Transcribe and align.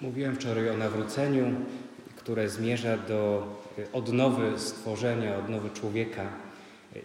Mówiłem 0.00 0.34
wczoraj 0.34 0.70
o 0.70 0.76
nawróceniu, 0.76 1.54
które 2.16 2.48
zmierza 2.48 2.96
do 2.98 3.46
odnowy 3.92 4.58
stworzenia, 4.58 5.38
odnowy 5.38 5.70
człowieka. 5.70 6.28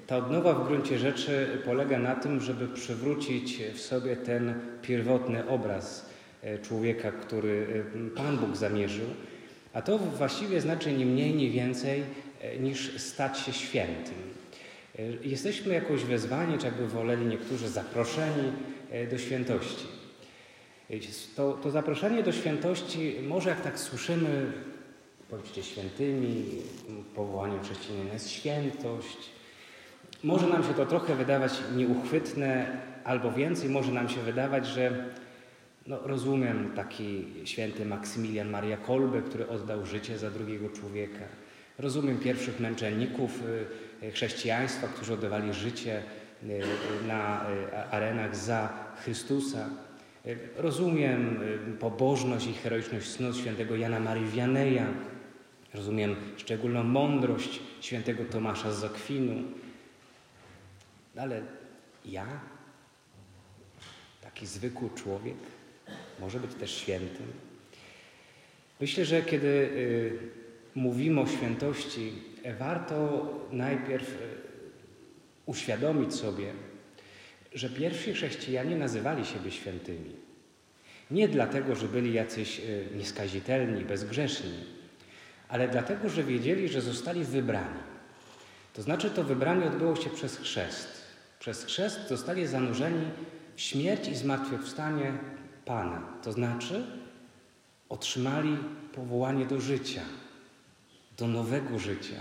Ta 0.08 0.18
odnowa 0.18 0.54
w 0.54 0.68
gruncie 0.68 1.00
rzeczy 1.00 1.62
polega 1.66 2.00
na 2.00 2.16
tym, 2.16 2.42
żeby 2.42 2.68
przywrócić 2.68 3.58
w 3.74 3.80
sobie 3.80 4.16
ten 4.16 4.54
pierwotny 4.82 5.48
obraz 5.48 6.10
człowieka, 6.62 7.12
który 7.12 7.84
Pan 8.16 8.38
Bóg 8.38 8.56
zamierzył. 8.56 9.08
A 9.74 9.82
to 9.82 9.98
właściwie 9.98 10.62
znaczy 10.62 10.94
nie 10.94 11.06
mniej, 11.06 11.34
nie 11.34 11.50
więcej 11.50 12.04
niż 12.60 13.02
stać 13.02 13.40
się 13.40 13.54
świętym. 13.54 14.16
Jesteśmy 15.24 15.74
jakoś 15.74 16.04
wezwani, 16.04 16.58
czy 16.58 16.66
jakby 16.66 16.88
woleli 16.88 17.26
niektórzy 17.26 17.70
zaproszeni 17.70 18.52
do 19.12 19.18
świętości. 19.18 20.01
To, 21.36 21.54
to 21.54 21.72
zaproszenie 21.72 22.24
do 22.24 22.32
świętości, 22.32 23.16
może 23.28 23.50
jak 23.50 23.62
tak 23.62 23.80
słyszymy, 23.80 24.52
bądźcie 25.30 25.64
świętymi, 25.64 26.46
powołanie 27.16 27.60
chrześcijanina 27.60 28.14
jest 28.14 28.30
świętość. 28.30 29.18
Może 30.24 30.48
nam 30.48 30.64
się 30.64 30.74
to 30.74 30.86
trochę 30.86 31.16
wydawać 31.16 31.54
nieuchwytne, 31.76 32.78
albo 33.04 33.32
więcej 33.32 33.70
może 33.70 33.92
nam 33.92 34.10
się 34.10 34.22
wydawać, 34.22 34.68
że 34.68 35.06
no, 35.88 36.00
rozumiem 36.04 36.72
taki 36.76 37.26
święty 37.46 37.86
Maksymilian 37.86 38.50
Maria 38.50 38.78
Kolbe, 38.78 39.22
który 39.22 39.48
oddał 39.48 39.86
życie 39.86 40.18
za 40.18 40.32
drugiego 40.32 40.70
człowieka. 40.70 41.26
Rozumiem 41.80 42.18
pierwszych 42.18 42.60
męczenników 42.60 43.44
y, 44.02 44.06
y, 44.06 44.12
chrześcijaństwa, 44.12 44.88
którzy 44.88 45.14
oddawali 45.14 45.54
życie 45.54 46.04
y, 46.44 46.62
na 47.08 47.46
arenach 47.92 48.36
za 48.36 48.70
Chrystusa. 49.04 49.70
Rozumiem 50.56 51.44
y, 51.74 51.78
pobożność 51.80 52.48
i 52.48 52.54
heroiczność 52.54 53.10
snu 53.10 53.34
świętego 53.34 53.76
Jana 53.76 54.00
Marii 54.00 54.32
Wianeja. 54.32 54.88
Rozumiem 55.74 56.16
szczególną 56.38 56.84
mądrość 56.84 57.60
świętego 57.82 58.26
Tomasza 58.26 58.72
z 58.72 58.84
Akwinu. 58.84 59.44
Ale 61.18 61.42
ja, 62.06 62.28
taki 64.22 64.46
zwykły 64.46 64.90
człowiek, 64.96 65.38
może 66.20 66.40
być 66.40 66.54
też 66.54 66.72
świętym. 66.72 67.28
Myślę, 68.82 69.06
że 69.06 69.22
kiedy 69.22 69.48
y, 69.48 70.20
mówimy 70.76 71.22
o 71.22 71.28
świętości, 71.28 72.14
warto 72.60 73.30
najpierw 73.52 74.10
y, 74.10 74.16
uświadomić 75.46 76.14
sobie, 76.14 76.54
że 77.54 77.70
pierwsi 77.70 78.14
chrześcijanie 78.14 78.76
nazywali 78.76 79.26
siebie 79.26 79.52
świętymi. 79.52 80.16
Nie 81.12 81.28
dlatego, 81.28 81.76
że 81.76 81.88
byli 81.88 82.14
jacyś 82.14 82.60
e, 82.60 82.96
nieskazitelni, 82.98 83.86
bezgrzeszni, 83.86 84.64
ale 85.50 85.68
dlatego, 85.68 86.10
że 86.10 86.24
wiedzieli, 86.24 86.70
że 86.70 86.82
zostali 86.82 87.24
wybrani. 87.24 87.80
To 88.74 88.82
znaczy, 88.82 89.10
to 89.10 89.24
wybranie 89.24 89.66
odbyło 89.66 89.96
się 89.96 90.10
przez 90.10 90.38
chrzest. 90.38 91.02
Przez 91.40 91.66
chrzest 91.66 92.08
zostali 92.08 92.48
zanurzeni 92.48 93.06
w 93.56 93.62
śmierć 93.62 94.08
i 94.08 94.16
zmartwychwstanie 94.16 95.14
Pana. 95.66 96.04
To 96.24 96.32
znaczy, 96.32 96.86
otrzymali 97.90 98.58
powołanie 98.96 99.46
do 99.46 99.60
życia, 99.60 100.02
do 101.18 101.28
nowego 101.28 101.80
życia, 101.80 102.20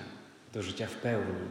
do 0.53 0.63
życia 0.63 0.87
w 0.87 0.95
pełni. 0.95 1.49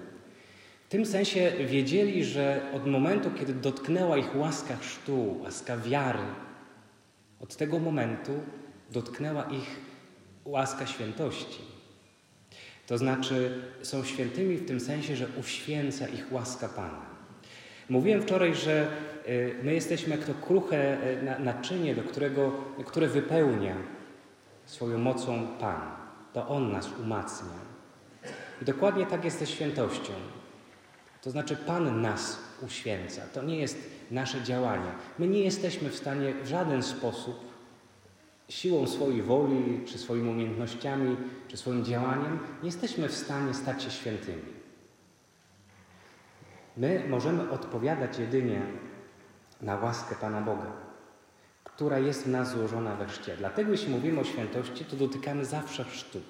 W 0.90 0.92
tym 0.92 1.06
sensie 1.06 1.52
wiedzieli, 1.66 2.24
że 2.24 2.62
od 2.74 2.88
momentu, 2.88 3.32
kiedy 3.40 3.54
dotknęła 3.54 4.18
ich 4.18 4.36
łaska 4.36 4.76
chrztu, 4.76 5.38
łaska 5.44 5.78
wiary, 5.78 6.24
od 7.40 7.56
tego 7.56 7.80
momentu 7.80 8.32
dotknęła 8.92 9.44
ich 9.44 9.80
łaska 10.46 10.88
świętości. 10.88 11.62
To 12.88 12.98
znaczy 12.98 13.62
są 13.82 14.04
świętymi 14.04 14.58
w 14.58 14.68
tym 14.68 14.80
sensie, 14.80 15.16
że 15.16 15.28
uświęca 15.40 16.08
ich 16.08 16.32
łaska 16.32 16.70
Pana. 16.70 17.06
Mówiłem 17.90 18.22
wczoraj, 18.22 18.56
że 18.56 18.88
y, 19.28 19.56
my 19.64 19.74
jesteśmy 19.74 20.16
jak 20.16 20.26
to 20.26 20.34
kruche 20.34 20.98
y, 21.38 21.40
naczynie, 21.40 21.96
do 21.96 22.04
którego, 22.04 22.52
które 22.86 23.08
wypełnia 23.08 23.76
swoją 24.66 24.98
mocą 24.98 25.48
Pan. 25.60 25.82
To 26.34 26.48
On 26.48 26.72
nas 26.72 26.90
umacnia. 27.04 27.60
I 28.62 28.66
dokładnie 28.66 29.06
tak 29.06 29.26
jest 29.26 29.40
ze 29.40 29.48
świętością. 29.48 30.14
To 31.22 31.32
znaczy 31.32 31.56
Pan 31.56 32.02
nas 32.02 32.40
uświęca. 32.62 33.22
To 33.34 33.44
nie 33.44 33.60
jest 33.60 33.78
nasze 34.12 34.44
działanie. 34.44 34.92
My 35.20 35.28
nie 35.28 35.40
jesteśmy 35.40 35.90
w 35.90 35.96
stanie 35.96 36.34
w 36.44 36.48
żaden 36.48 36.84
sposób 36.84 37.50
siłą 38.50 38.88
swojej 38.88 39.22
woli, 39.22 39.82
czy 39.86 39.98
swoimi 39.98 40.30
umiejętnościami, 40.30 41.18
czy 41.48 41.58
swoim 41.58 41.86
działaniem, 41.86 42.40
nie 42.64 42.66
jesteśmy 42.66 43.10
w 43.10 43.16
stanie 43.16 43.54
stać 43.54 43.84
się 43.84 43.92
świętymi. 43.92 44.60
My 46.78 47.04
możemy 47.10 47.50
odpowiadać 47.50 48.20
jedynie 48.20 48.62
na 49.62 49.76
łaskę 49.76 50.16
Pana 50.16 50.42
Boga, 50.42 50.72
która 51.64 52.00
jest 52.00 52.24
w 52.24 52.28
nas 52.28 52.52
złożona 52.52 52.96
we 52.96 53.06
chrzcie. 53.06 53.38
Dlatego 53.38 53.72
jeśli 53.72 53.90
mówimy 53.90 54.20
o 54.20 54.24
świętości, 54.24 54.86
to 54.86 54.96
dotykamy 54.96 55.46
zawsze 55.46 55.84
chrztu 55.84 56.22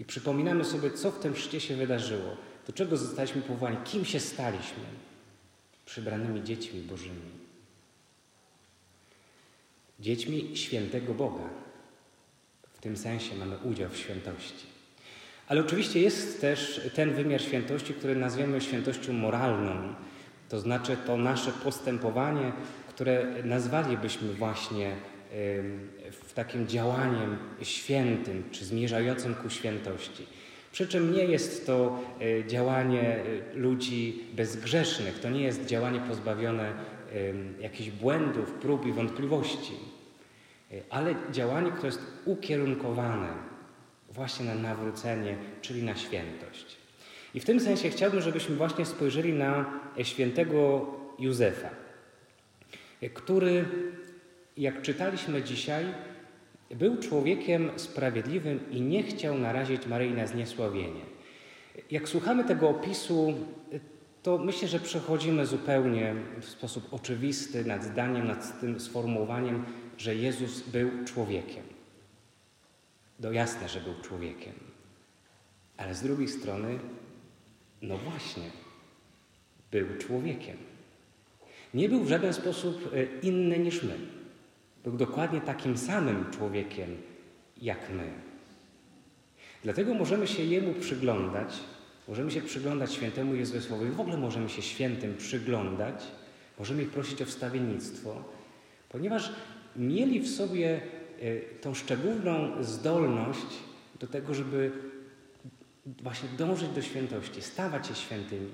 i 0.00 0.04
przypominamy 0.04 0.64
sobie, 0.64 0.90
co 0.90 1.10
w 1.10 1.18
tym 1.18 1.34
chrzcie 1.34 1.60
się 1.60 1.76
wydarzyło. 1.76 2.36
Do 2.66 2.72
czego 2.72 2.96
zostaliśmy 2.96 3.42
powołani? 3.42 3.76
Kim 3.84 4.04
się 4.04 4.20
staliśmy? 4.20 4.84
Przybranymi 5.86 6.42
dziećmi 6.42 6.80
Bożymi. 6.80 7.30
Dziećmi 10.00 10.56
świętego 10.56 11.14
Boga. 11.14 11.48
W 12.72 12.78
tym 12.78 12.96
sensie 12.96 13.34
mamy 13.34 13.58
udział 13.58 13.90
w 13.90 13.96
świętości. 13.96 14.66
Ale 15.48 15.60
oczywiście 15.60 16.00
jest 16.00 16.40
też 16.40 16.80
ten 16.94 17.14
wymiar 17.14 17.42
świętości, 17.42 17.94
który 17.94 18.16
nazwiemy 18.16 18.60
świętością 18.60 19.12
moralną. 19.12 19.94
To 20.48 20.60
znaczy 20.60 20.96
to 21.06 21.16
nasze 21.16 21.52
postępowanie, 21.52 22.52
które 22.88 23.42
nazwalibyśmy 23.44 24.34
właśnie 24.34 24.96
w 26.12 26.32
takim 26.34 26.66
działaniem 26.66 27.38
świętym, 27.62 28.50
czy 28.50 28.64
zmierzającym 28.64 29.34
ku 29.34 29.50
świętości. 29.50 30.26
Przy 30.74 30.88
czym 30.88 31.12
nie 31.12 31.24
jest 31.24 31.66
to 31.66 32.00
e, 32.20 32.48
działanie 32.48 33.16
e, 33.16 33.22
ludzi 33.54 34.24
bezgrzesznych, 34.32 35.20
to 35.20 35.30
nie 35.30 35.42
jest 35.42 35.66
działanie 35.66 36.00
pozbawione 36.00 36.72
jakichś 37.60 37.90
błędów, 37.90 38.52
prób 38.52 38.86
i 38.86 38.92
wątpliwości, 38.92 39.72
e, 40.72 40.74
ale 40.90 41.14
działanie, 41.30 41.70
które 41.70 41.86
jest 41.86 42.00
ukierunkowane 42.24 43.28
właśnie 44.10 44.46
na 44.46 44.54
nawrócenie, 44.54 45.36
czyli 45.60 45.82
na 45.82 45.96
świętość. 45.96 46.76
I 47.34 47.40
w 47.40 47.44
tym 47.44 47.60
sensie 47.60 47.90
chciałbym, 47.90 48.20
żebyśmy 48.20 48.56
właśnie 48.56 48.86
spojrzeli 48.86 49.32
na 49.32 49.80
świętego 50.02 50.86
Józefa, 51.18 51.70
który, 53.14 53.64
jak 54.56 54.82
czytaliśmy 54.82 55.42
dzisiaj, 55.42 55.84
był 56.70 56.96
człowiekiem 56.96 57.70
sprawiedliwym 57.76 58.70
i 58.70 58.80
nie 58.80 59.02
chciał 59.02 59.38
narazić 59.38 59.86
Maryi 59.86 60.12
na 60.12 60.26
zniesławienie. 60.26 61.00
Jak 61.90 62.08
słuchamy 62.08 62.44
tego 62.44 62.68
opisu, 62.68 63.34
to 64.22 64.38
myślę, 64.38 64.68
że 64.68 64.80
przechodzimy 64.80 65.46
zupełnie 65.46 66.14
w 66.40 66.44
sposób 66.44 66.94
oczywisty 66.94 67.64
nad 67.64 67.84
zdaniem, 67.84 68.26
nad 68.26 68.60
tym 68.60 68.80
sformułowaniem, 68.80 69.64
że 69.98 70.14
Jezus 70.14 70.60
był 70.60 70.90
człowiekiem. 71.04 71.62
No 73.20 73.32
jasne, 73.32 73.68
że 73.68 73.80
był 73.80 73.94
człowiekiem. 74.02 74.52
Ale 75.76 75.94
z 75.94 76.02
drugiej 76.02 76.28
strony, 76.28 76.78
no 77.82 77.98
właśnie, 77.98 78.50
był 79.70 79.86
człowiekiem. 79.98 80.56
Nie 81.74 81.88
był 81.88 82.04
w 82.04 82.08
żaden 82.08 82.32
sposób 82.32 82.90
e, 82.94 83.20
inny 83.20 83.58
niż 83.58 83.82
my. 83.82 83.98
Był 84.84 84.96
dokładnie 84.96 85.40
takim 85.40 85.78
samym 85.78 86.30
człowiekiem 86.30 86.96
jak 87.62 87.90
my. 87.90 88.12
Dlatego 89.62 89.94
możemy 89.94 90.26
się 90.26 90.42
Jemu 90.42 90.74
przyglądać, 90.74 91.54
możemy 92.08 92.30
się 92.30 92.42
przyglądać 92.42 92.92
świętemu 92.92 93.34
Jezusowi, 93.34 93.90
w 93.90 94.00
ogóle 94.00 94.16
możemy 94.16 94.48
się 94.48 94.62
świętym 94.62 95.16
przyglądać, 95.16 96.04
możemy 96.58 96.82
ich 96.82 96.90
prosić 96.90 97.22
o 97.22 97.26
wstawiennictwo, 97.26 98.24
ponieważ 98.88 99.32
mieli 99.76 100.20
w 100.20 100.28
sobie 100.28 100.80
e, 101.20 101.40
tą 101.40 101.74
szczególną 101.74 102.64
zdolność 102.64 103.46
do 104.00 104.06
tego, 104.06 104.34
żeby 104.34 104.72
właśnie 105.86 106.28
dążyć 106.38 106.68
do 106.68 106.82
świętości, 106.82 107.42
stawać 107.42 107.86
się 107.86 107.94
świętymi, 107.94 108.50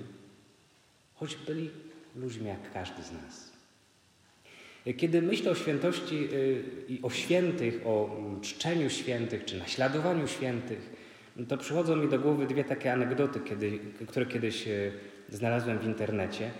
choć 1.15 1.35
byli 1.35 1.69
ludźmi 2.15 2.47
jak 2.47 2.73
każdy 2.73 3.03
z 3.03 3.11
nas. 3.11 3.50
Kiedy 4.97 5.21
myślę 5.21 5.51
o 5.51 5.55
świętości 5.55 6.29
y, 6.33 6.63
i 6.87 6.99
o 7.03 7.09
świętych, 7.09 7.81
o 7.85 8.17
mm, 8.17 8.41
czczeniu 8.41 8.89
świętych 8.89 9.45
czy 9.45 9.57
naśladowaniu 9.57 10.27
świętych, 10.27 10.89
to 11.47 11.57
przychodzą 11.57 11.95
mi 11.95 12.09
do 12.09 12.19
głowy 12.19 12.47
dwie 12.47 12.63
takie 12.63 12.93
anegdoty, 12.93 13.39
kiedy, 13.39 13.79
które 14.07 14.25
kiedyś 14.25 14.67
y, 14.67 14.91
znalazłem 15.29 15.79
w 15.79 15.85
internecie. 15.85 16.51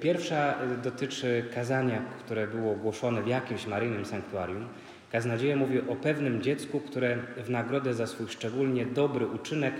Pierwsza 0.00 0.64
y, 0.72 0.82
dotyczy 0.82 1.44
kazania, 1.54 2.02
które 2.24 2.46
było 2.46 2.72
ogłoszone 2.72 3.22
w 3.22 3.26
jakimś 3.26 3.66
maryjnym 3.66 4.04
sanktuarium 4.04 4.66
Kaznodzieja 5.12 5.56
mówi 5.56 5.80
o 5.80 5.96
pewnym 5.96 6.42
dziecku, 6.42 6.80
które 6.80 7.18
w 7.36 7.50
nagrodę 7.50 7.94
za 7.94 8.06
swój 8.06 8.28
szczególnie 8.28 8.86
dobry 8.86 9.26
uczynek 9.26 9.74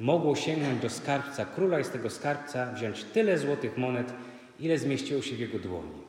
mogło 0.00 0.36
sięgnąć 0.36 0.82
do 0.82 0.90
skarbca 0.90 1.44
króla 1.44 1.80
i 1.80 1.84
z 1.84 1.90
tego 1.90 2.10
skarbca 2.10 2.72
wziąć 2.72 3.04
tyle 3.04 3.38
złotych 3.38 3.76
monet, 3.76 4.12
ile 4.60 4.78
zmieściło 4.78 5.22
się 5.22 5.36
w 5.36 5.38
jego 5.38 5.58
dłoni. 5.58 6.05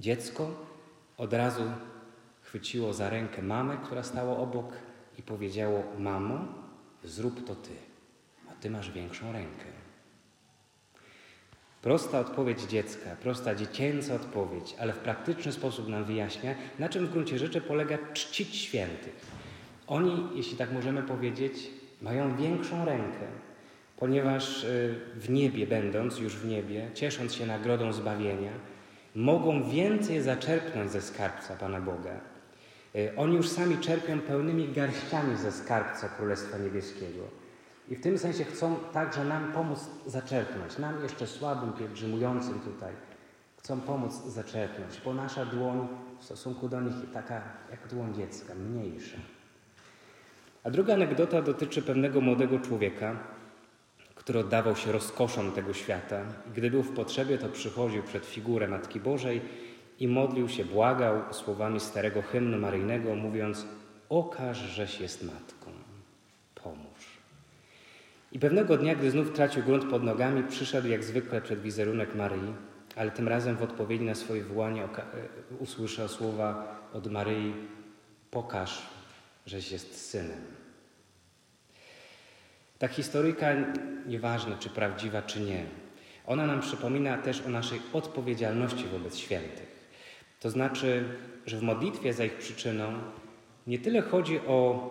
Dziecko 0.00 0.50
od 1.16 1.32
razu 1.32 1.62
chwyciło 2.42 2.92
za 2.92 3.10
rękę 3.10 3.42
mamę, 3.42 3.76
która 3.84 4.02
stała 4.02 4.36
obok 4.36 4.72
i 5.18 5.22
powiedziało: 5.22 5.82
Mamo, 5.98 6.38
zrób 7.04 7.46
to 7.46 7.54
ty, 7.54 7.70
a 8.50 8.54
ty 8.54 8.70
masz 8.70 8.90
większą 8.90 9.32
rękę. 9.32 9.64
Prosta 11.82 12.20
odpowiedź 12.20 12.62
dziecka, 12.62 13.16
prosta 13.22 13.54
dziecięca 13.54 14.14
odpowiedź, 14.14 14.74
ale 14.78 14.92
w 14.92 14.98
praktyczny 14.98 15.52
sposób 15.52 15.88
nam 15.88 16.04
wyjaśnia, 16.04 16.54
na 16.78 16.88
czym 16.88 17.06
w 17.06 17.10
gruncie 17.10 17.38
rzeczy 17.38 17.60
polega 17.60 17.98
czcić 18.12 18.56
świętych. 18.56 19.26
Oni, 19.86 20.28
jeśli 20.34 20.56
tak 20.56 20.72
możemy 20.72 21.02
powiedzieć, 21.02 21.70
mają 22.02 22.36
większą 22.36 22.84
rękę, 22.84 23.26
ponieważ 23.96 24.64
y, 24.64 25.00
w 25.16 25.30
niebie 25.30 25.66
będąc, 25.66 26.18
już 26.18 26.36
w 26.36 26.46
niebie, 26.46 26.90
ciesząc 26.94 27.34
się 27.34 27.46
nagrodą 27.46 27.92
zbawienia, 27.92 28.52
mogą 29.14 29.70
więcej 29.70 30.22
zaczerpnąć 30.22 30.90
ze 30.90 31.02
skarbca 31.02 31.56
Pana 31.56 31.80
Boga. 31.80 32.20
Y, 32.96 33.12
oni 33.16 33.36
już 33.36 33.48
sami 33.48 33.78
czerpią 33.78 34.20
pełnymi 34.20 34.68
garściami 34.68 35.36
ze 35.36 35.52
skarbca 35.52 36.08
Królestwa 36.08 36.58
Niebieskiego. 36.58 37.22
I 37.88 37.96
w 37.96 38.00
tym 38.00 38.18
sensie 38.18 38.44
chcą 38.44 38.76
także 38.92 39.24
nam 39.24 39.52
pomóc 39.52 39.78
zaczerpnąć, 40.06 40.78
nam 40.78 41.02
jeszcze 41.02 41.26
słabym, 41.26 41.72
pielgrzymującym 41.72 42.60
tutaj, 42.60 42.92
chcą 43.58 43.80
pomóc 43.80 44.12
zaczerpnąć, 44.26 45.00
bo 45.04 45.14
nasza 45.14 45.44
dłoń 45.44 45.88
w 46.20 46.24
stosunku 46.24 46.68
do 46.68 46.80
nich 46.80 46.94
taka 47.12 47.42
jak 47.70 47.88
dłoń 47.88 48.14
dziecka, 48.14 48.54
mniejsza. 48.54 49.16
A 50.64 50.70
druga 50.70 50.94
anegdota 50.94 51.42
dotyczy 51.42 51.82
pewnego 51.82 52.20
młodego 52.20 52.58
człowieka, 52.58 53.16
który 54.20 54.38
oddawał 54.38 54.76
się 54.76 54.92
rozkoszom 54.92 55.52
tego 55.52 55.72
świata. 55.74 56.22
Gdy 56.54 56.70
był 56.70 56.82
w 56.82 56.94
potrzebie, 56.94 57.38
to 57.38 57.48
przychodził 57.48 58.02
przed 58.02 58.26
figurę 58.26 58.68
Matki 58.68 59.00
Bożej 59.00 59.40
i 59.98 60.08
modlił 60.08 60.48
się, 60.48 60.64
błagał 60.64 61.22
słowami 61.30 61.80
starego 61.80 62.22
hymnu 62.22 62.58
maryjnego, 62.58 63.14
mówiąc: 63.14 63.66
Okaż, 64.08 64.58
żeś 64.58 65.00
jest 65.00 65.22
matką, 65.22 65.70
pomóż. 66.54 67.20
I 68.32 68.38
pewnego 68.38 68.76
dnia, 68.76 68.94
gdy 68.94 69.10
znów 69.10 69.32
tracił 69.32 69.62
grunt 69.62 69.90
pod 69.90 70.02
nogami, 70.02 70.42
przyszedł 70.42 70.88
jak 70.88 71.04
zwykle 71.04 71.40
przed 71.40 71.62
wizerunek 71.62 72.14
Maryi, 72.14 72.54
ale 72.96 73.10
tym 73.10 73.28
razem 73.28 73.56
w 73.56 73.62
odpowiedzi 73.62 74.04
na 74.04 74.14
swoje 74.14 74.44
wołanie 74.44 74.84
e, 74.84 74.88
usłyszał 75.58 76.08
słowa 76.08 76.80
od 76.92 77.06
Maryi: 77.06 77.54
Pokaż, 78.30 78.82
żeś 79.46 79.72
jest 79.72 80.10
synem. 80.10 80.59
Ta 82.80 82.88
historyjka, 82.88 83.46
nieważne 84.06 84.56
czy 84.58 84.70
prawdziwa, 84.70 85.22
czy 85.22 85.40
nie, 85.40 85.64
ona 86.26 86.46
nam 86.46 86.60
przypomina 86.60 87.18
też 87.18 87.42
o 87.46 87.48
naszej 87.48 87.80
odpowiedzialności 87.92 88.84
wobec 88.84 89.16
świętych. 89.16 89.90
To 90.40 90.50
znaczy, 90.50 91.04
że 91.46 91.58
w 91.58 91.62
modlitwie 91.62 92.12
za 92.12 92.24
ich 92.24 92.36
przyczyną 92.36 92.92
nie 93.66 93.78
tyle 93.78 94.02
chodzi 94.02 94.40
o 94.40 94.90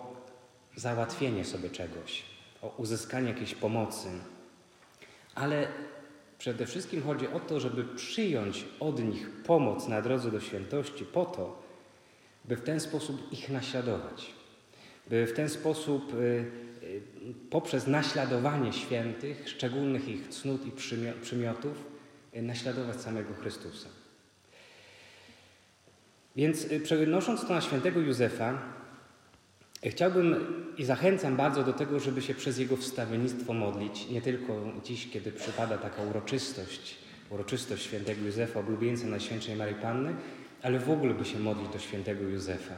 załatwienie 0.76 1.44
sobie 1.44 1.70
czegoś, 1.70 2.22
o 2.62 2.74
uzyskanie 2.76 3.28
jakiejś 3.28 3.54
pomocy, 3.54 4.08
ale 5.34 5.68
przede 6.38 6.66
wszystkim 6.66 7.02
chodzi 7.02 7.28
o 7.28 7.40
to, 7.40 7.60
żeby 7.60 7.84
przyjąć 7.84 8.64
od 8.80 9.04
nich 9.04 9.30
pomoc 9.30 9.88
na 9.88 10.02
drodze 10.02 10.30
do 10.30 10.40
świętości 10.40 11.04
po 11.04 11.24
to, 11.24 11.62
by 12.44 12.56
w 12.56 12.62
ten 12.62 12.80
sposób 12.80 13.32
ich 13.32 13.48
naśladować, 13.48 14.26
by 15.06 15.26
w 15.26 15.32
ten 15.32 15.48
sposób 15.48 16.14
y, 16.14 16.69
poprzez 17.50 17.86
naśladowanie 17.86 18.72
świętych, 18.72 19.48
szczególnych 19.48 20.08
ich 20.08 20.28
cnót 20.28 20.66
i 20.66 20.72
przymiotów, 21.22 21.84
y, 22.36 22.42
naśladować 22.42 23.00
samego 23.00 23.34
Chrystusa. 23.34 23.88
Więc 26.36 26.66
przenosząc 26.84 27.46
to 27.46 27.54
na 27.54 27.60
świętego 27.60 28.00
Józefa, 28.00 28.58
Chciałbym 29.86 30.36
i 30.78 30.84
zachęcam 30.84 31.36
bardzo 31.36 31.64
do 31.64 31.72
tego, 31.72 32.00
żeby 32.00 32.22
się 32.22 32.34
przez 32.34 32.58
jego 32.58 32.76
wstawiennictwo 32.76 33.52
modlić, 33.52 34.08
nie 34.08 34.22
tylko 34.22 34.72
dziś, 34.84 35.10
kiedy 35.10 35.32
przypada 35.32 35.78
taka 35.78 36.02
uroczystość, 36.02 36.96
uroczystość 37.30 37.82
świętego 37.82 38.24
Józefa, 38.24 38.60
oblubieńca 38.60 39.06
Najświętszej 39.06 39.56
Maryi 39.56 39.74
Panny, 39.74 40.14
ale 40.62 40.78
w 40.78 40.90
ogóle 40.90 41.14
by 41.14 41.24
się 41.24 41.38
modlić 41.38 41.68
do 41.68 41.78
świętego 41.78 42.24
Józefa. 42.24 42.74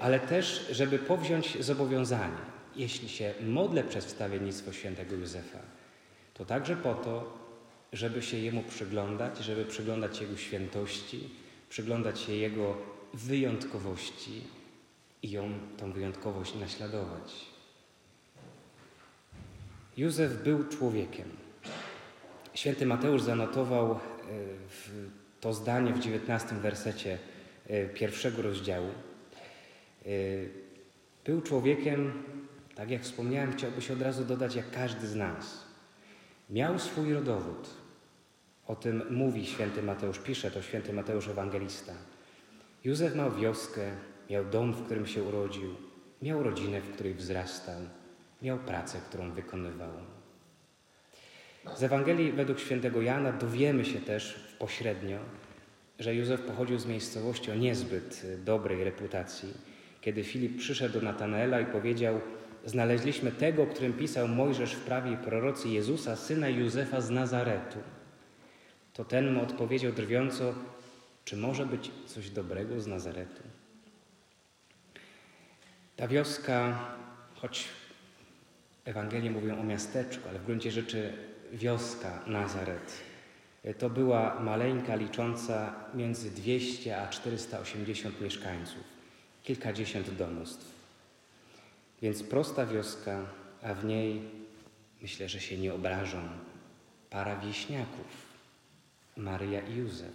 Ale 0.00 0.20
też, 0.20 0.68
żeby 0.70 0.98
powziąć 0.98 1.64
zobowiązanie, 1.64 2.42
jeśli 2.76 3.08
się 3.08 3.34
modlę 3.46 3.84
przez 3.84 4.04
wstawiennictwo 4.04 4.72
świętego 4.72 5.16
Józefa, 5.16 5.58
to 6.34 6.44
także 6.44 6.76
po 6.76 6.94
to, 6.94 7.38
żeby 7.92 8.22
się 8.22 8.36
Jemu 8.36 8.62
przyglądać, 8.62 9.38
żeby 9.38 9.64
przyglądać 9.64 10.20
Jego 10.20 10.36
świętości, 10.36 11.28
przyglądać 11.68 12.20
się 12.20 12.32
Jego 12.32 12.76
wyjątkowości, 13.14 14.42
i 15.22 15.30
ją, 15.30 15.50
tą 15.76 15.92
wyjątkowość 15.92 16.54
naśladować. 16.54 17.46
Józef 19.96 20.42
był 20.42 20.68
człowiekiem. 20.68 21.28
Święty 22.54 22.86
Mateusz 22.86 23.22
zanotował 23.22 23.90
e, 23.92 23.98
to 25.40 25.52
zdanie 25.52 25.92
w 25.92 25.98
dziewiętnastym 25.98 26.60
wersecie 26.60 27.18
e, 27.66 27.86
pierwszego 27.86 28.42
rozdziału. 28.42 28.88
E, 28.88 30.08
był 31.24 31.40
człowiekiem, 31.40 32.12
tak 32.74 32.90
jak 32.90 33.02
wspomniałem, 33.02 33.52
chciałby 33.52 33.82
się 33.82 33.92
od 33.92 34.02
razu 34.02 34.24
dodać, 34.24 34.54
jak 34.54 34.70
każdy 34.70 35.06
z 35.06 35.14
nas. 35.14 35.64
Miał 36.50 36.78
swój 36.78 37.14
rodowód. 37.14 37.70
O 38.66 38.76
tym 38.76 39.02
mówi 39.10 39.46
święty 39.46 39.82
Mateusz, 39.82 40.18
pisze 40.18 40.50
to 40.50 40.62
święty 40.62 40.92
Mateusz 40.92 41.28
Ewangelista. 41.28 41.92
Józef 42.84 43.14
miał 43.14 43.32
wioskę, 43.32 43.90
Miał 44.32 44.44
dom, 44.44 44.72
w 44.72 44.84
którym 44.84 45.06
się 45.06 45.22
urodził, 45.22 45.74
miał 46.22 46.42
rodzinę, 46.42 46.80
w 46.80 46.92
której 46.92 47.14
wzrastał, 47.14 47.80
miał 48.42 48.58
pracę, 48.58 48.98
którą 49.08 49.30
wykonywał. 49.30 49.90
Z 51.76 51.82
Ewangelii 51.82 52.32
według 52.32 52.58
świętego 52.58 53.02
Jana 53.02 53.32
dowiemy 53.32 53.84
się 53.84 54.00
też 54.00 54.54
pośrednio, 54.58 55.18
że 55.98 56.14
Józef 56.14 56.40
pochodził 56.40 56.78
z 56.78 56.86
miejscowości 56.86 57.50
o 57.50 57.54
niezbyt 57.54 58.26
dobrej 58.44 58.84
reputacji. 58.84 59.54
Kiedy 60.00 60.24
Filip 60.24 60.58
przyszedł 60.58 60.94
do 60.94 61.00
Natanaela 61.00 61.60
i 61.60 61.66
powiedział: 61.66 62.20
Znaleźliśmy 62.64 63.32
tego, 63.32 63.62
o 63.62 63.66
którym 63.66 63.92
pisał 63.92 64.28
Mojżesz 64.28 64.74
w 64.74 64.84
prawie 64.84 65.16
prorocy 65.16 65.68
Jezusa, 65.68 66.16
syna 66.16 66.48
Józefa 66.48 67.00
z 67.00 67.10
Nazaretu. 67.10 67.78
To 68.92 69.04
ten 69.04 69.34
mu 69.34 69.42
odpowiedział 69.42 69.92
drwiąco: 69.92 70.54
Czy 71.24 71.36
może 71.36 71.66
być 71.66 71.90
coś 72.06 72.30
dobrego 72.30 72.80
z 72.80 72.86
Nazaretu? 72.86 73.42
Ta 75.96 76.08
wioska, 76.08 76.78
choć 77.34 77.68
Ewangelie 78.84 79.30
mówią 79.30 79.60
o 79.60 79.64
miasteczku, 79.64 80.28
ale 80.28 80.38
w 80.38 80.46
gruncie 80.46 80.70
rzeczy 80.70 81.12
wioska 81.52 82.22
Nazaret, 82.26 82.92
to 83.78 83.90
była 83.90 84.40
maleńka 84.40 84.94
licząca 84.94 85.74
między 85.94 86.30
200 86.30 86.98
a 87.02 87.08
480 87.08 88.20
mieszkańców, 88.20 88.84
kilkadziesiąt 89.42 90.10
domostw. 90.10 90.81
Więc 92.02 92.22
prosta 92.22 92.66
wioska, 92.66 93.26
a 93.62 93.74
w 93.74 93.84
niej, 93.84 94.22
myślę, 95.02 95.28
że 95.28 95.40
się 95.40 95.58
nie 95.58 95.74
obrażą, 95.74 96.18
para 97.10 97.36
wieśniaków, 97.36 98.32
Maryja 99.16 99.60
i 99.60 99.76
Józef, 99.76 100.14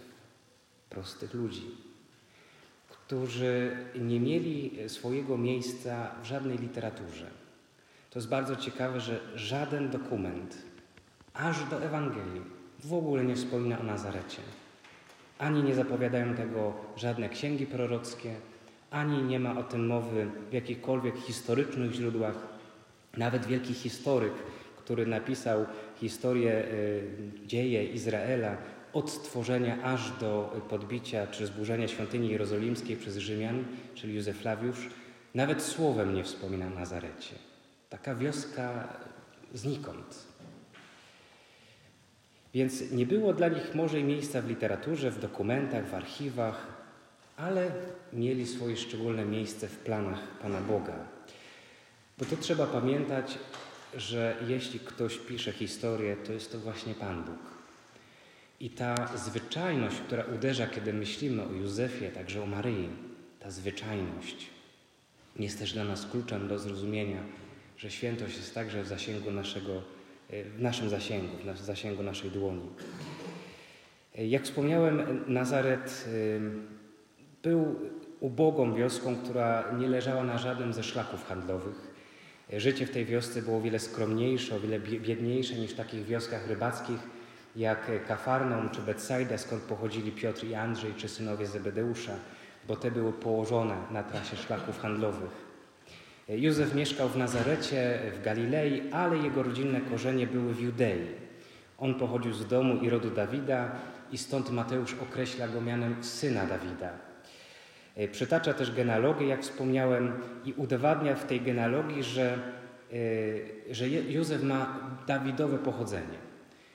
prostych 0.90 1.34
ludzi 1.34 1.88
którzy 3.08 3.76
nie 4.00 4.20
mieli 4.20 4.78
swojego 4.88 5.38
miejsca 5.38 6.10
w 6.22 6.26
żadnej 6.26 6.58
literaturze. 6.58 7.26
To 8.10 8.18
jest 8.18 8.28
bardzo 8.28 8.56
ciekawe, 8.56 9.00
że 9.00 9.20
żaden 9.34 9.90
dokument, 9.90 10.58
aż 11.34 11.64
do 11.64 11.82
Ewangelii, 11.82 12.42
w 12.84 12.94
ogóle 12.94 13.24
nie 13.24 13.36
wspomina 13.36 13.80
o 13.80 13.82
Nazarecie. 13.82 14.42
Ani 15.38 15.62
nie 15.62 15.74
zapowiadają 15.74 16.34
tego 16.34 16.74
żadne 16.96 17.28
księgi 17.28 17.66
prorockie, 17.66 18.34
ani 18.90 19.22
nie 19.22 19.40
ma 19.40 19.58
o 19.58 19.62
tym 19.62 19.86
mowy 19.86 20.26
w 20.50 20.52
jakichkolwiek 20.52 21.16
historycznych 21.16 21.92
źródłach. 21.92 22.34
Nawet 23.16 23.46
wielki 23.46 23.74
historyk, 23.74 24.32
który 24.76 25.06
napisał 25.06 25.66
historię, 25.96 26.64
y, 26.64 27.02
dzieje 27.46 27.84
Izraela, 27.84 28.56
od 28.92 29.10
stworzenia 29.10 29.82
aż 29.82 30.12
do 30.20 30.60
podbicia 30.68 31.26
czy 31.26 31.46
zburzenia 31.46 31.88
świątyni 31.88 32.28
jerozolimskiej 32.28 32.96
przez 32.96 33.16
Rzymian, 33.16 33.64
czyli 33.94 34.14
Józef 34.14 34.36
Flawiusz, 34.36 34.88
nawet 35.34 35.62
słowem 35.62 36.14
nie 36.14 36.24
wspomina 36.24 36.66
o 36.66 36.70
Nazarecie. 36.70 37.34
Taka 37.90 38.14
wioska 38.14 38.88
znikąd. 39.54 40.28
Więc 42.54 42.90
nie 42.90 43.06
było 43.06 43.32
dla 43.32 43.48
nich 43.48 43.74
może 43.74 44.00
i 44.00 44.04
miejsca 44.04 44.42
w 44.42 44.48
literaturze, 44.48 45.10
w 45.10 45.18
dokumentach, 45.18 45.86
w 45.86 45.94
archiwach, 45.94 46.77
ale 47.38 47.70
mieli 48.12 48.46
swoje 48.46 48.76
szczególne 48.76 49.24
miejsce 49.24 49.68
w 49.68 49.78
planach 49.78 50.38
Pana 50.42 50.60
Boga. 50.60 50.94
Bo 52.18 52.24
to 52.24 52.36
trzeba 52.36 52.66
pamiętać, 52.66 53.38
że 53.96 54.36
jeśli 54.48 54.80
ktoś 54.80 55.18
pisze 55.18 55.52
historię, 55.52 56.16
to 56.16 56.32
jest 56.32 56.52
to 56.52 56.58
właśnie 56.58 56.94
Pan 56.94 57.24
Bóg. 57.24 57.38
I 58.60 58.70
ta 58.70 58.94
zwyczajność, 59.16 59.96
która 59.96 60.24
uderza, 60.34 60.66
kiedy 60.66 60.92
myślimy 60.92 61.42
o 61.42 61.52
Józefie, 61.52 62.08
także 62.08 62.42
o 62.42 62.46
Maryi, 62.46 62.88
ta 63.40 63.50
zwyczajność 63.50 64.46
jest 65.36 65.58
też 65.58 65.72
dla 65.72 65.84
nas 65.84 66.06
kluczem 66.06 66.48
do 66.48 66.58
zrozumienia, 66.58 67.22
że 67.76 67.90
świętość 67.90 68.36
jest 68.36 68.54
także 68.54 68.82
w 68.82 68.86
zasięgu 68.86 69.30
naszego, 69.30 69.82
w 70.30 70.62
naszym 70.62 70.88
zasięgu, 70.88 71.36
w 71.54 71.58
zasięgu 71.58 72.02
naszej 72.02 72.30
dłoni. 72.30 72.68
Jak 74.14 74.42
wspomniałem, 74.42 75.24
Nazaret 75.26 76.08
był 77.42 77.74
ubogą 78.20 78.74
wioską, 78.74 79.16
która 79.16 79.64
nie 79.78 79.88
leżała 79.88 80.24
na 80.24 80.38
żadnym 80.38 80.72
ze 80.72 80.82
szlaków 80.82 81.24
handlowych. 81.24 81.98
Życie 82.52 82.86
w 82.86 82.90
tej 82.90 83.04
wiosce 83.04 83.42
było 83.42 83.58
o 83.58 83.60
wiele 83.60 83.78
skromniejsze, 83.78 84.56
o 84.56 84.60
wiele 84.60 84.80
biedniejsze 84.80 85.54
niż 85.54 85.72
w 85.72 85.76
takich 85.76 86.04
wioskach 86.04 86.48
rybackich 86.48 87.00
jak 87.56 88.06
Kafarnaum 88.06 88.70
czy 88.70 88.80
Betsaida, 88.80 89.38
skąd 89.38 89.62
pochodzili 89.62 90.12
Piotr 90.12 90.44
i 90.44 90.54
Andrzej, 90.54 90.94
czy 90.96 91.08
synowie 91.08 91.46
Zebedeusza, 91.46 92.12
bo 92.68 92.76
te 92.76 92.90
były 92.90 93.12
położone 93.12 93.76
na 93.90 94.02
trasie 94.02 94.36
szlaków 94.36 94.78
handlowych. 94.78 95.48
Józef 96.28 96.74
mieszkał 96.74 97.08
w 97.08 97.16
Nazarecie, 97.16 97.98
w 98.18 98.24
Galilei, 98.24 98.90
ale 98.92 99.18
jego 99.18 99.42
rodzinne 99.42 99.80
korzenie 99.80 100.26
były 100.26 100.54
w 100.54 100.60
Judei. 100.60 101.06
On 101.78 101.94
pochodził 101.94 102.32
z 102.32 102.46
domu 102.46 102.76
i 102.76 102.90
rodu 102.90 103.10
Dawida 103.10 103.70
i 104.12 104.18
stąd 104.18 104.50
Mateusz 104.50 104.94
określa 104.94 105.48
go 105.48 105.60
mianem 105.60 106.04
syna 106.04 106.46
Dawida. 106.46 107.07
E, 107.98 108.08
przytacza 108.08 108.54
też 108.54 108.72
genealogię, 108.72 109.26
jak 109.26 109.42
wspomniałem, 109.42 110.12
i 110.44 110.52
udowadnia 110.52 111.14
w 111.14 111.26
tej 111.26 111.40
genealogii, 111.40 112.02
że, 112.02 112.38
e, 113.70 113.74
że 113.74 113.88
Józef 113.88 114.42
ma 114.42 114.80
Dawidowe 115.06 115.58
pochodzenie, 115.58 116.18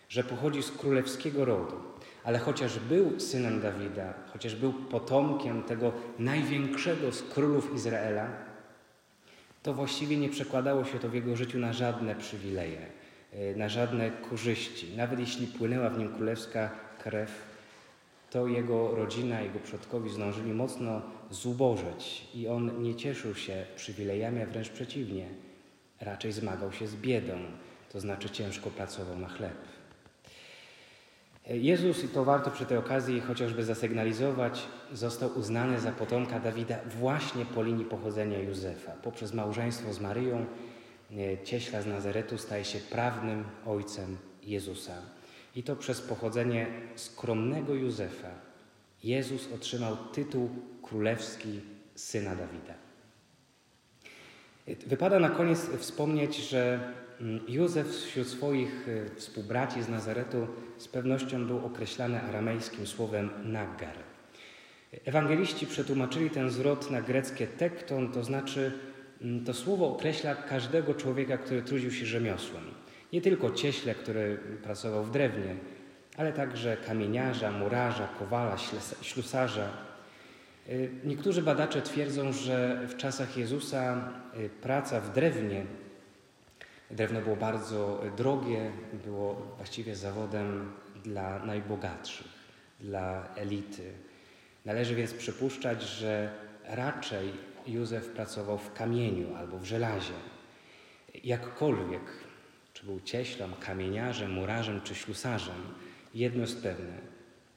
że 0.09 0.23
pochodzi 0.23 0.63
z 0.63 0.71
królewskiego 0.71 1.45
rodu. 1.45 1.75
Ale 2.23 2.39
chociaż 2.39 2.79
był 2.79 3.19
synem 3.19 3.61
Dawida, 3.61 4.13
chociaż 4.33 4.55
był 4.55 4.73
potomkiem 4.73 5.63
tego 5.63 5.93
największego 6.19 7.11
z 7.11 7.23
królów 7.23 7.73
Izraela, 7.75 8.27
to 9.63 9.73
właściwie 9.73 10.17
nie 10.17 10.29
przekładało 10.29 10.85
się 10.85 10.99
to 10.99 11.09
w 11.09 11.13
jego 11.13 11.35
życiu 11.35 11.59
na 11.59 11.73
żadne 11.73 12.15
przywileje, 12.15 12.81
e, 13.33 13.55
na 13.55 13.69
żadne 13.69 14.11
korzyści. 14.29 14.97
Nawet 14.97 15.19
jeśli 15.19 15.47
płynęła 15.47 15.89
w 15.89 15.97
nim 15.97 16.15
królewska 16.15 16.69
krew, 17.03 17.52
to 18.33 18.47
jego 18.47 18.95
rodzina, 18.95 19.41
jego 19.41 19.59
przodkowie 19.59 20.09
zdążyli 20.09 20.53
mocno 20.53 21.01
zubożeć 21.31 22.27
i 22.35 22.47
on 22.47 22.83
nie 22.83 22.95
cieszył 22.95 23.35
się 23.35 23.65
przywilejami, 23.75 24.41
a 24.41 24.45
wręcz 24.45 24.69
przeciwnie, 24.69 25.25
raczej 26.01 26.31
zmagał 26.31 26.71
się 26.71 26.87
z 26.87 26.95
biedą, 26.95 27.33
to 27.91 27.99
znaczy 27.99 28.29
ciężko 28.29 28.69
pracował 28.69 29.19
na 29.19 29.27
chleb. 29.27 29.57
Jezus, 31.47 32.03
i 32.03 32.07
to 32.07 32.25
warto 32.25 32.51
przy 32.51 32.65
tej 32.65 32.77
okazji 32.77 33.21
chociażby 33.21 33.63
zasygnalizować, 33.63 34.63
został 34.93 35.39
uznany 35.39 35.79
za 35.79 35.91
potomka 35.91 36.39
Dawida 36.39 36.75
właśnie 36.99 37.45
po 37.45 37.63
linii 37.63 37.85
pochodzenia 37.85 38.39
Józefa. 38.39 38.91
Poprzez 38.91 39.33
małżeństwo 39.33 39.93
z 39.93 39.99
Maryją 39.99 40.45
e, 41.11 41.43
cieśla 41.43 41.81
z 41.81 41.85
Nazaretu 41.85 42.37
staje 42.37 42.65
się 42.65 42.79
prawnym 42.79 43.43
ojcem 43.65 44.17
Jezusa. 44.43 44.93
I 45.55 45.63
to 45.63 45.75
przez 45.75 46.01
pochodzenie 46.01 46.67
skromnego 46.95 47.73
Józefa 47.73 48.29
Jezus 49.03 49.49
otrzymał 49.55 49.97
tytuł 50.13 50.49
królewski 50.81 51.59
syna 51.95 52.35
Dawida. 52.35 52.73
Wypada 54.87 55.19
na 55.19 55.29
koniec 55.29 55.69
wspomnieć, 55.77 56.49
że 56.49 56.93
mm, 57.21 57.39
Józef 57.47 57.87
wśród 57.87 58.27
swoich 58.27 58.87
e, 58.89 59.15
współbraci 59.15 59.83
z 59.83 59.89
Nazaretu 59.89 60.47
z 60.77 60.87
pewnością 60.87 61.47
był 61.47 61.65
określany 61.65 62.21
aramejskim 62.21 62.87
słowem 62.87 63.29
nagar. 63.43 63.95
Ewangeliści 65.05 65.67
przetłumaczyli 65.67 66.29
ten 66.29 66.49
zwrot 66.49 66.91
na 66.91 67.01
greckie 67.01 67.47
tekton, 67.47 68.11
to 68.11 68.23
znaczy 68.23 68.71
mm, 69.21 69.45
to 69.45 69.53
słowo 69.53 69.95
określa 69.95 70.35
każdego 70.35 70.93
człowieka, 70.93 71.37
który 71.37 71.61
trudził 71.61 71.91
się 71.91 72.05
rzemiosłem. 72.05 72.63
Nie 73.13 73.21
tylko 73.21 73.51
cieśle, 73.51 73.95
który 73.95 74.37
pracował 74.63 75.03
w 75.03 75.11
drewnie, 75.11 75.55
ale 76.17 76.33
także 76.33 76.77
kamieniarza, 76.77 77.51
murarza, 77.51 78.07
kowala, 78.19 78.57
ślusarza. 79.01 79.69
Y, 80.69 80.91
niektórzy 81.03 81.41
badacze 81.41 81.81
twierdzą, 81.81 82.31
że 82.31 82.87
w 82.87 82.97
czasach 82.97 83.37
Jezusa 83.37 84.09
y, 84.37 84.49
praca 84.49 85.01
w 85.01 85.13
drewnie, 85.13 85.65
drewno 86.91 87.21
było 87.21 87.35
bardzo 87.35 88.01
drogie, 88.17 88.71
było 89.05 89.53
właściwie 89.57 89.95
zawodem 89.95 90.71
dla 91.03 91.45
najbogatszych, 91.45 92.27
dla 92.79 93.35
elity. 93.35 93.91
Należy 94.65 94.95
więc 94.95 95.13
przypuszczać, 95.13 95.81
że 95.81 96.33
raczej 96.65 97.31
Józef 97.67 98.07
pracował 98.07 98.57
w 98.57 98.73
kamieniu 98.73 99.35
albo 99.35 99.57
w 99.57 99.65
żelazie. 99.65 100.13
Jakkolwiek 101.23 102.01
czy 102.73 102.85
był 102.85 102.99
cieślą, 102.99 103.49
kamieniarzem, 103.59 104.31
murarzem 104.31 104.81
czy 104.81 104.95
ślusarzem, 104.95 105.61
jedno 106.13 106.41
jest 106.41 106.63
pewne, 106.63 106.97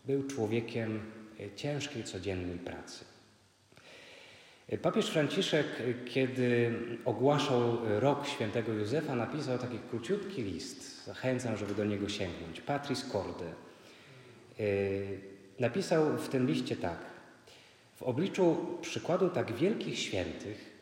był 0.05 0.27
człowiekiem 0.27 1.01
e, 1.41 1.55
ciężkiej, 1.55 2.05
codziennej 2.05 2.59
pracy. 2.59 3.05
E, 4.69 4.79
papież 4.79 5.07
Franciszek, 5.07 5.67
e, 5.67 6.05
kiedy 6.05 6.75
ogłaszał 7.05 7.79
rok 8.01 8.27
świętego 8.27 8.73
Józefa, 8.73 9.15
napisał 9.15 9.59
taki 9.59 9.79
króciutki 9.91 10.43
list. 10.43 11.05
Zachęcam, 11.05 11.57
żeby 11.57 11.75
do 11.75 11.85
niego 11.85 12.09
sięgnąć. 12.09 12.61
Patris 12.61 13.05
Corde. 13.13 13.53
Napisał 15.59 16.17
w 16.17 16.29
tym 16.29 16.47
liście 16.47 16.77
tak. 16.77 16.99
W 17.97 18.03
obliczu 18.03 18.79
przykładu 18.81 19.29
tak 19.29 19.53
wielkich 19.53 19.99
świętych, 19.99 20.73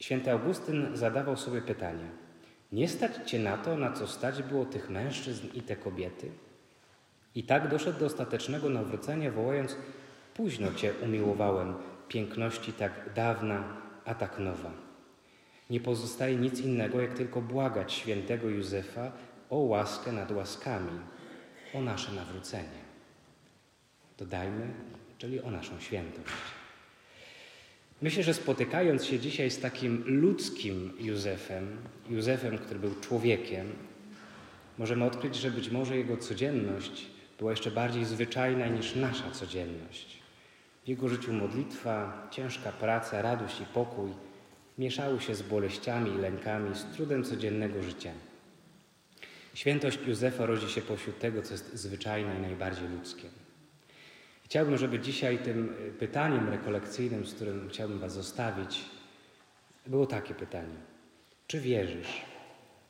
święty 0.00 0.30
Augustyn 0.30 0.96
zadawał 0.96 1.36
sobie 1.36 1.62
pytanie– 1.62 2.10
nie 2.72 2.88
stać 2.88 3.30
cię 3.30 3.38
na 3.38 3.56
to, 3.56 3.76
na 3.76 3.92
co 3.92 4.06
stać 4.06 4.42
było 4.42 4.64
tych 4.64 4.90
mężczyzn 4.90 5.46
i 5.54 5.62
te 5.62 5.76
kobiety? 5.76 6.30
I 7.34 7.42
tak 7.42 7.68
doszedł 7.68 7.98
do 7.98 8.06
ostatecznego 8.06 8.68
nawrócenia, 8.68 9.30
wołając: 9.30 9.76
Późno 10.34 10.74
cię 10.74 10.92
umiłowałem, 11.04 11.74
piękności 12.08 12.72
tak 12.72 13.12
dawna, 13.14 13.76
a 14.04 14.14
tak 14.14 14.38
nowa. 14.38 14.70
Nie 15.70 15.80
pozostaje 15.80 16.36
nic 16.36 16.60
innego, 16.60 17.00
jak 17.00 17.14
tylko 17.14 17.40
błagać 17.40 17.92
świętego 17.92 18.48
Józefa 18.48 19.12
o 19.50 19.56
łaskę 19.56 20.12
nad 20.12 20.30
łaskami, 20.30 21.00
o 21.74 21.80
nasze 21.80 22.12
nawrócenie. 22.12 22.86
Dodajmy, 24.18 24.74
czyli 25.18 25.40
o 25.40 25.50
naszą 25.50 25.80
świętość. 25.80 26.55
Myślę, 28.02 28.22
że 28.22 28.34
spotykając 28.34 29.04
się 29.04 29.18
dzisiaj 29.18 29.50
z 29.50 29.60
takim 29.60 30.04
ludzkim 30.06 30.92
Józefem, 30.98 31.76
Józefem, 32.10 32.58
który 32.58 32.80
był 32.80 32.94
człowiekiem, 33.00 33.72
możemy 34.78 35.04
odkryć, 35.04 35.36
że 35.36 35.50
być 35.50 35.70
może 35.70 35.96
jego 35.96 36.16
codzienność 36.16 37.06
była 37.38 37.50
jeszcze 37.50 37.70
bardziej 37.70 38.04
zwyczajna 38.04 38.66
niż 38.66 38.96
nasza 38.96 39.30
codzienność. 39.30 40.22
W 40.84 40.88
jego 40.88 41.08
życiu 41.08 41.32
modlitwa, 41.32 42.28
ciężka 42.30 42.72
praca, 42.72 43.22
radość 43.22 43.60
i 43.60 43.64
pokój 43.64 44.10
mieszały 44.78 45.20
się 45.20 45.34
z 45.34 45.42
boleściami 45.42 46.10
i 46.10 46.18
lękami, 46.18 46.74
z 46.74 46.84
trudem 46.84 47.24
codziennego 47.24 47.82
życia. 47.82 48.12
Świętość 49.54 49.98
Józefa 50.06 50.46
rodzi 50.46 50.68
się 50.68 50.82
pośród 50.82 51.18
tego, 51.18 51.42
co 51.42 51.54
jest 51.54 51.74
zwyczajne 51.74 52.36
i 52.38 52.40
najbardziej 52.40 52.88
ludzkie. 52.88 53.28
Chciałbym, 54.46 54.76
żeby 54.76 54.98
dzisiaj 54.98 55.38
tym 55.38 55.74
y, 55.88 55.92
pytaniem 55.92 56.48
rekolekcyjnym, 56.48 57.26
z 57.26 57.34
którym 57.34 57.68
chciałbym 57.68 57.98
Was 57.98 58.12
zostawić, 58.12 58.84
było 59.86 60.06
takie 60.06 60.34
pytanie. 60.34 60.76
Czy 61.46 61.60
wierzysz, 61.60 62.22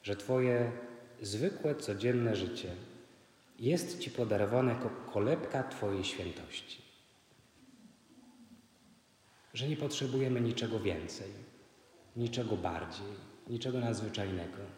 że 0.03 0.17
Twoje 0.17 0.73
zwykłe, 1.23 1.75
codzienne 1.75 2.37
życie 2.37 2.71
jest 3.59 3.99
Ci 3.99 4.11
podarowane 4.11 4.73
jako 4.73 4.91
kolebka 4.91 5.63
Twojej 5.63 6.05
świętości? 6.05 6.83
Że 9.55 9.69
nie 9.69 9.77
potrzebujemy 9.77 10.41
niczego 10.41 10.81
więcej, 10.81 11.31
niczego 12.17 12.57
bardziej, 12.57 13.07
niczego 13.49 13.81
nadzwyczajnego 13.81 14.76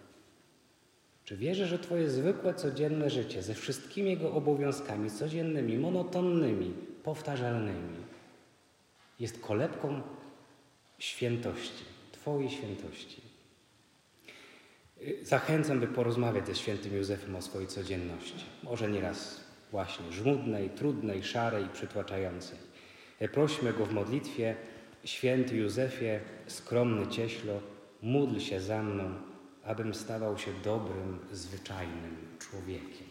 czy 1.28 1.36
wierzę, 1.36 1.66
że 1.66 1.78
Twoje 1.78 2.10
zwykłe, 2.10 2.54
codzienne 2.54 3.10
życie 3.10 3.42
ze 3.42 3.54
wszystkimi 3.54 4.10
jego 4.10 4.32
obowiązkami 4.32 5.10
codziennymi, 5.10 5.78
monotonnymi, 5.78 6.74
powtarzalnymi 7.02 7.96
jest 9.20 9.40
kolebką 9.40 10.02
świętości, 10.98 11.84
Twojej 12.12 12.50
świętości? 12.50 13.20
Zachęcam, 15.22 15.80
by 15.80 15.86
porozmawiać 15.86 16.46
ze 16.46 16.54
świętym 16.54 16.96
Józefem 16.96 17.36
o 17.36 17.42
swojej 17.42 17.68
codzienności. 17.68 18.44
Może 18.62 18.90
nieraz 18.90 19.40
właśnie 19.70 20.12
żmudnej, 20.12 20.70
trudnej, 20.70 21.24
szarej, 21.24 21.64
przytłaczającej. 21.72 22.58
Prośmy 23.32 23.72
Go 23.72 23.86
w 23.86 23.92
modlitwie, 23.92 24.56
święty 25.04 25.56
Józefie, 25.56 26.20
skromny 26.46 27.06
cieślo, 27.06 27.60
módl 28.02 28.38
się 28.38 28.60
za 28.60 28.82
mną, 28.82 29.27
abym 29.68 29.94
stawał 29.94 30.38
się 30.38 30.50
dobrym, 30.64 31.18
zwyczajnym 31.32 32.16
człowiekiem. 32.38 33.07